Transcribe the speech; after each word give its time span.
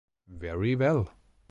Very 0.27 0.75
well! 0.75 1.11